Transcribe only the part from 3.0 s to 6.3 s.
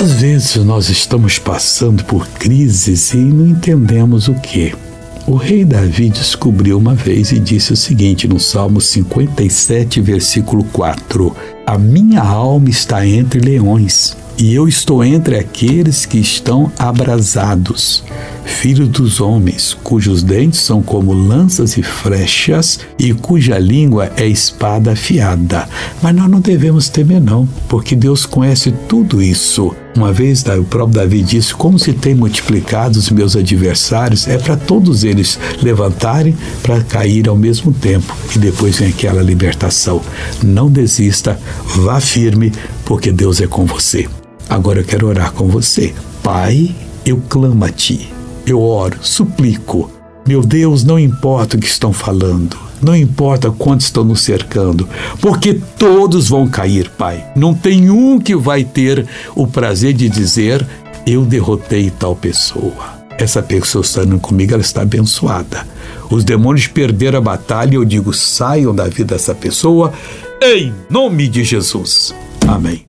e não entendemos o que. O rei Davi